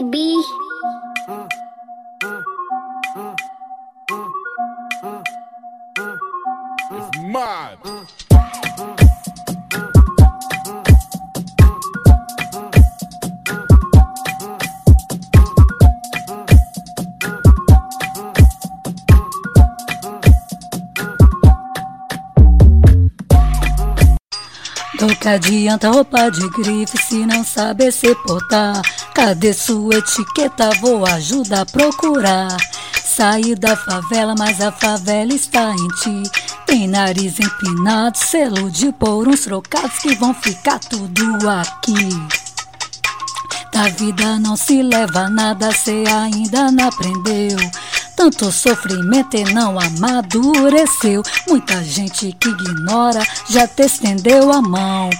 baby. 0.00 0.42
It's 6.90 7.18
mine. 7.22 8.25
Do 25.06 25.14
que 25.14 25.28
adianta 25.28 25.88
roupa 25.88 26.28
de 26.32 26.48
grife 26.48 27.00
se 27.00 27.24
não 27.24 27.44
saber 27.44 27.92
se 27.92 28.12
portar? 28.16 28.82
Cadê 29.14 29.54
sua 29.54 29.98
etiqueta? 29.98 30.70
Vou 30.80 31.06
ajudar 31.06 31.60
a 31.60 31.64
procurar. 31.64 32.56
Saí 33.04 33.54
da 33.54 33.76
favela, 33.76 34.34
mas 34.36 34.60
a 34.60 34.72
favela 34.72 35.32
está 35.32 35.70
em 35.70 35.88
ti. 36.02 36.30
Tem 36.66 36.88
nariz 36.88 37.38
empinado, 37.38 38.18
selo 38.18 38.68
de 38.68 38.90
por 38.94 39.28
uns 39.28 39.42
trocados 39.42 39.96
que 39.98 40.12
vão 40.16 40.34
ficar 40.34 40.80
tudo 40.80 41.38
aqui. 41.48 42.10
Da 43.72 43.88
vida 43.90 44.40
não 44.40 44.56
se 44.56 44.82
leva 44.82 45.30
nada, 45.30 45.70
cê 45.70 46.02
ainda 46.08 46.72
não 46.72 46.88
aprendeu. 46.88 47.56
Tanto 48.16 48.50
sofrimento 48.50 49.36
e 49.36 49.44
não 49.52 49.78
amadureceu. 49.78 51.22
Muita 51.46 51.84
gente 51.84 52.32
que 52.40 52.48
ignora 52.48 53.22
já 53.48 53.68
te 53.68 53.82
estendeu 53.84 54.50
a 54.50 54.62
mão. 54.62 55.10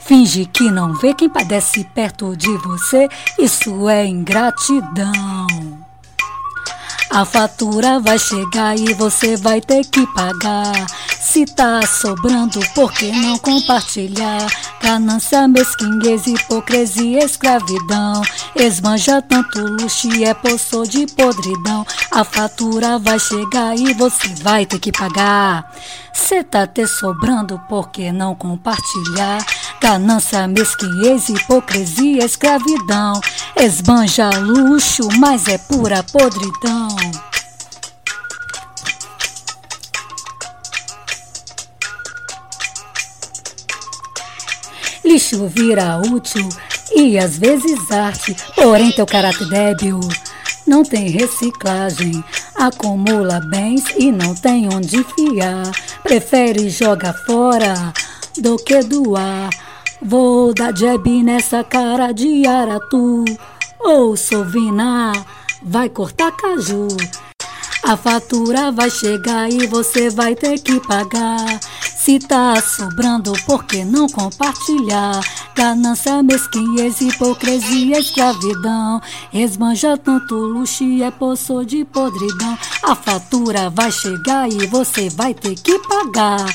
Finge 0.00 0.46
que 0.46 0.70
não 0.70 0.94
vê 0.94 1.12
quem 1.12 1.28
padece 1.28 1.84
perto 1.94 2.34
de 2.34 2.56
você. 2.58 3.08
Isso 3.38 3.88
é 3.88 4.06
ingratidão. 4.06 5.46
A 7.10 7.24
fatura 7.24 8.00
vai 8.00 8.18
chegar 8.18 8.76
e 8.76 8.94
você 8.94 9.36
vai 9.36 9.60
ter 9.60 9.84
que 9.84 10.06
pagar. 10.14 10.86
Se 11.36 11.44
tá 11.44 11.82
sobrando, 11.82 12.60
por 12.74 12.90
que 12.90 13.12
não 13.12 13.36
compartilhar? 13.36 14.46
Ganância, 14.80 15.46
mesquinhez, 15.46 16.26
hipocrisia, 16.26 17.22
escravidão. 17.22 18.22
Esbanja 18.54 19.20
tanto 19.20 19.60
luxo 19.60 20.08
e 20.14 20.24
é 20.24 20.32
poço 20.32 20.84
de 20.84 21.06
podridão. 21.08 21.84
A 22.10 22.24
fatura 22.24 22.98
vai 22.98 23.18
chegar 23.18 23.76
e 23.76 23.92
você 23.92 24.28
vai 24.42 24.64
ter 24.64 24.78
que 24.78 24.90
pagar. 24.90 25.70
Cê 26.10 26.42
tá 26.42 26.66
te 26.66 26.86
sobrando, 26.86 27.60
por 27.68 27.90
que 27.90 28.10
não 28.10 28.34
compartilhar? 28.34 29.44
Ganância, 29.78 30.48
mesquinhez, 30.48 31.28
hipocrisia, 31.28 32.24
escravidão. 32.24 33.20
Esbanja 33.54 34.30
luxo, 34.38 35.06
mas 35.18 35.46
é 35.48 35.58
pura 35.58 36.02
podridão. 36.02 36.96
Lixo 45.06 45.46
vira 45.46 45.98
útil 45.98 46.48
e 46.94 47.16
às 47.16 47.38
vezes 47.38 47.90
arte, 47.90 48.36
porém 48.56 48.90
teu 48.90 49.06
caráter 49.06 49.48
débil 49.48 50.00
não 50.66 50.82
tem 50.82 51.08
reciclagem. 51.08 52.24
Acumula 52.56 53.40
bens 53.48 53.84
e 53.96 54.10
não 54.10 54.34
tem 54.34 54.68
onde 54.68 55.04
fiar. 55.04 55.70
Prefere 56.02 56.68
jogar 56.68 57.14
fora 57.24 57.92
do 58.36 58.56
que 58.56 58.82
doar. 58.82 59.50
Vou 60.02 60.52
dar 60.52 60.76
jab 60.76 61.08
nessa 61.22 61.62
cara 61.62 62.12
de 62.12 62.46
aratu. 62.46 63.24
Ou 63.78 64.16
sovina, 64.16 65.12
vai 65.62 65.88
cortar 65.88 66.32
caju. 66.32 66.88
A 67.84 67.96
fatura 67.96 68.72
vai 68.72 68.90
chegar 68.90 69.48
e 69.48 69.66
você 69.68 70.10
vai 70.10 70.34
ter 70.34 70.58
que 70.58 70.80
pagar. 70.80 71.60
Se 72.06 72.20
tá 72.20 72.54
sobrando, 72.62 73.32
por 73.46 73.64
que 73.64 73.84
não 73.84 74.08
compartilhar? 74.08 75.20
Ganância, 75.56 76.22
mesquinhez, 76.22 77.00
hipocrisia, 77.00 77.98
escravidão. 77.98 79.02
Esbanja 79.32 79.98
tanto 79.98 80.36
luxo 80.36 80.84
e 80.84 81.02
é 81.02 81.10
poço 81.10 81.64
de 81.64 81.84
podridão. 81.84 82.56
A 82.84 82.94
fatura 82.94 83.68
vai 83.70 83.90
chegar 83.90 84.48
e 84.48 84.68
você 84.68 85.10
vai 85.10 85.34
ter 85.34 85.56
que 85.56 85.80
pagar. 85.80 86.46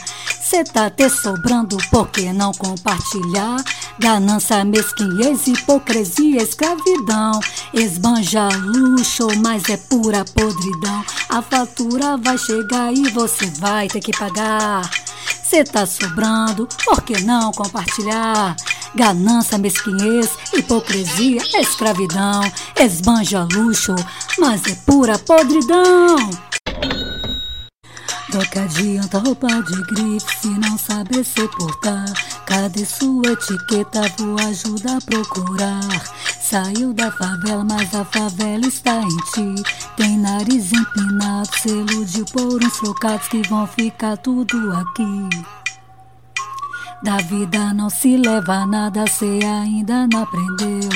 Cê 0.41 0.63
tá 0.63 0.89
te 0.89 1.09
sobrando, 1.09 1.75
por 1.89 2.07
que 2.07 2.31
não 2.31 2.53
compartilhar? 2.53 3.61
Ganância, 3.99 4.63
mesquinhez, 4.63 5.47
hipocrisia, 5.47 6.43
escravidão. 6.43 7.41
Esbanja 7.73 8.47
luxo, 8.47 9.27
mas 9.43 9.67
é 9.67 9.75
pura 9.75 10.23
podridão. 10.23 11.03
A 11.27 11.41
fatura 11.41 12.15
vai 12.15 12.37
chegar 12.37 12.93
e 12.93 13.09
você 13.09 13.47
vai 13.59 13.89
ter 13.89 13.99
que 13.99 14.17
pagar. 14.17 14.89
Cê 15.51 15.65
tá 15.65 15.85
sobrando, 15.85 16.65
por 16.85 17.01
que 17.01 17.23
não 17.23 17.51
compartilhar? 17.51 18.55
Ganância, 18.95 19.57
mesquinhez, 19.57 20.29
hipocrisia, 20.53 21.41
escravidão. 21.59 22.39
Esbanja 22.79 23.45
luxo, 23.51 23.93
mas 24.39 24.65
é 24.65 24.75
pura 24.85 25.19
podridão. 25.19 26.15
Do 28.29 28.49
que 28.49 28.59
adianta 28.59 29.19
roupa 29.19 29.47
de 29.47 29.83
grife 29.93 30.39
se 30.39 30.47
não 30.47 30.77
saber 30.77 31.25
se 31.25 31.45
portar? 31.49 32.05
Cadê 32.45 32.85
sua 32.85 33.31
etiqueta? 33.31 34.01
Vou 34.17 34.37
ajudar 34.39 34.97
a 34.97 35.01
procurar. 35.01 36.03
Saiu 36.41 36.93
da 36.93 37.11
favela, 37.11 37.63
mas 37.63 37.93
a 37.95 38.03
favela 38.03 38.67
está 38.67 39.01
em 39.01 39.17
ti. 39.17 39.63
Tem 39.95 40.17
nariz 40.17 40.71
empinado, 40.73 41.49
selo 41.61 42.05
de 42.05 42.25
por 42.31 42.63
uns 42.63 42.77
trocados 42.79 43.27
que 43.27 43.41
vão 43.47 43.65
ficar 43.67 44.17
tudo 44.17 44.57
aqui. 44.73 45.29
Da 47.03 47.17
vida 47.17 47.73
não 47.73 47.89
se 47.89 48.15
leva 48.15 48.65
nada, 48.67 49.05
cê 49.07 49.39
ainda 49.43 50.07
não 50.07 50.21
aprendeu. 50.21 50.89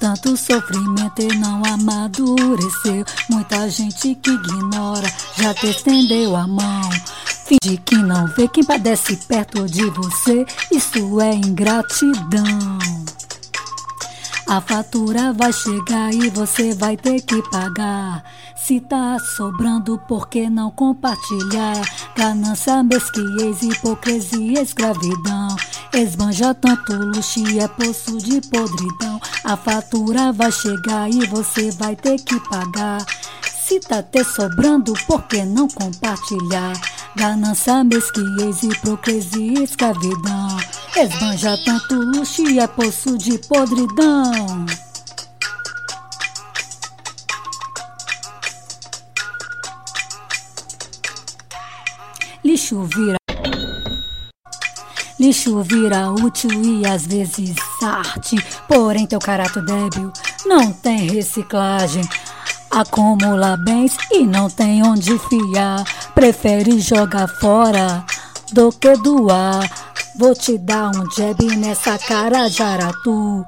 Tanto 0.00 0.34
sofrimento 0.34 1.20
e 1.20 1.36
não 1.36 1.62
amadureceu. 1.64 3.04
Muita 3.28 3.68
gente 3.68 4.14
que 4.14 4.30
ignora 4.30 5.12
já 5.36 5.52
te 5.52 5.68
estendeu 5.68 6.34
a 6.36 6.46
mão. 6.46 6.90
Finge 7.44 7.76
que 7.78 7.96
não 7.96 8.26
vê 8.28 8.48
quem 8.48 8.64
padece 8.64 9.16
perto 9.16 9.66
de 9.66 9.84
você. 9.90 10.46
Isso 10.70 11.20
é 11.20 11.34
ingratidão. 11.34 12.78
A 14.48 14.60
fatura 14.60 15.32
vai 15.32 15.52
chegar 15.52 16.12
e 16.12 16.28
você 16.28 16.74
vai 16.74 16.96
ter 16.96 17.20
que 17.22 17.42
pagar. 17.50 18.22
Se 18.54 18.80
tá 18.80 19.18
sobrando, 19.18 19.98
por 20.06 20.28
que 20.28 20.48
não 20.48 20.70
compartilhar? 20.70 21.80
Ganância, 22.14 22.82
mesquinhez, 22.82 23.62
hipocrisia, 23.62 24.62
escravidão. 24.62 25.56
Esbanja 25.92 26.54
tanto 26.54 26.92
luxo 26.92 27.40
e 27.48 27.58
é 27.58 27.66
poço 27.66 28.18
de 28.18 28.40
podridão. 28.42 29.20
A 29.42 29.56
fatura 29.56 30.32
vai 30.32 30.52
chegar 30.52 31.10
e 31.10 31.26
você 31.26 31.70
vai 31.72 31.96
ter 31.96 32.20
que 32.20 32.38
pagar. 32.48 33.04
Se 33.42 33.80
tá 33.80 34.02
te 34.02 34.22
sobrando, 34.22 34.92
por 35.06 35.22
que 35.22 35.44
não 35.44 35.66
compartilhar? 35.66 36.74
Ganância, 37.14 37.84
mesquinhez, 37.84 38.62
hipocrisia, 38.62 39.62
escravidão. 39.62 40.56
Esbanja 40.96 41.58
tanto 41.64 41.94
luxo 41.94 42.42
e 42.48 42.58
é 42.58 42.66
poço 42.66 43.18
de 43.18 43.38
podridão. 43.38 44.66
Lixo 52.44 52.82
vira. 52.84 53.16
Lixo 55.20 55.62
vira 55.62 56.10
útil 56.10 56.50
e 56.50 56.86
às 56.86 57.06
vezes 57.06 57.54
arte, 57.82 58.36
porém 58.66 59.06
teu 59.06 59.18
caráter 59.18 59.64
débil 59.64 60.12
não 60.44 60.72
tem 60.72 61.08
reciclagem. 61.08 62.02
Acumula 62.72 63.56
bens 63.58 63.96
e 64.10 64.26
não 64.26 64.48
tem 64.48 64.82
onde 64.82 65.18
fiar. 65.18 65.84
Prefere 66.14 66.80
jogar 66.80 67.28
fora 67.28 68.02
do 68.52 68.72
que 68.72 68.96
doar. 68.96 69.70
Vou 70.16 70.34
te 70.34 70.56
dar 70.56 70.88
um 70.88 71.10
jab 71.10 71.44
nessa 71.56 71.98
cara 71.98 72.48
de 72.48 72.62
aratu. 72.62 73.44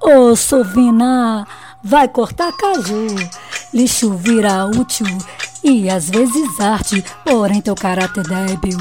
Ô 0.00 0.36
Sovina, 0.36 1.44
vai 1.82 2.06
cortar 2.06 2.52
caju. 2.52 3.08
Lixo 3.74 4.14
vira 4.14 4.66
útil 4.66 5.06
e 5.62 5.90
às 5.90 6.08
vezes 6.08 6.60
arte, 6.60 7.04
porém 7.24 7.60
teu 7.60 7.74
caráter 7.74 8.22
débil 8.22 8.78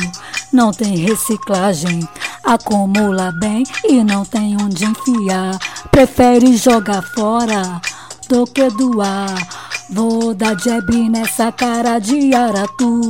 não 0.53 0.71
tem 0.71 0.95
reciclagem. 0.95 2.07
Acumula 2.43 3.31
bem 3.31 3.63
e 3.83 4.03
não 4.03 4.23
tem 4.23 4.55
onde 4.61 4.85
enfiar. 4.85 5.57
Prefere 5.91 6.55
jogar 6.55 7.01
fora 7.01 7.81
do 8.29 8.45
que 8.45 8.69
doar. 8.69 9.66
Vou 9.89 10.33
dar 10.33 10.59
jab 10.59 10.91
nessa 11.09 11.51
cara 11.51 11.99
de 11.99 12.33
aratu. 12.35 13.09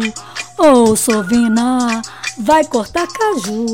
Ô 0.57 0.95
Sovina, 0.95 2.01
vai 2.37 2.63
cortar 2.65 3.07
caju. 3.07 3.65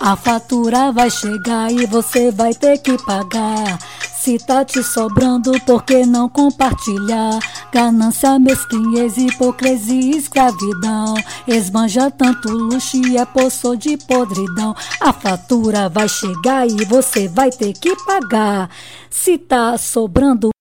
A 0.00 0.14
fatura 0.14 0.92
vai 0.92 1.10
chegar 1.10 1.72
e 1.72 1.86
você 1.86 2.30
vai 2.30 2.52
ter 2.52 2.78
que 2.78 2.96
pagar. 3.04 3.78
Se 4.20 4.38
tá 4.38 4.64
te 4.64 4.82
sobrando, 4.82 5.58
por 5.60 5.82
que 5.84 6.04
não 6.04 6.28
compartilhar? 6.28 7.38
Ganância, 7.76 8.38
mesquinhez, 8.38 9.18
hipocrisia 9.18 10.00
e 10.00 10.16
escravidão. 10.16 11.12
Esbanja 11.46 12.10
tanto 12.10 12.50
luxo 12.50 12.96
e 12.96 13.18
é 13.18 13.26
poço 13.26 13.76
de 13.76 13.98
podridão. 13.98 14.74
A 14.98 15.12
fatura 15.12 15.86
vai 15.86 16.08
chegar 16.08 16.66
e 16.66 16.86
você 16.86 17.28
vai 17.28 17.50
ter 17.50 17.74
que 17.74 17.94
pagar. 18.06 18.70
Se 19.10 19.36
tá 19.36 19.76
sobrando, 19.76 20.55